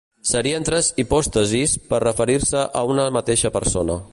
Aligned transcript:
Serien 0.27 0.63
tres 0.69 0.87
hipòstasis 1.03 1.75
per 1.91 2.01
referir-se 2.07 2.65
a 2.81 2.85
una 2.95 3.07
mateixa 3.19 3.53
persona. 3.59 4.01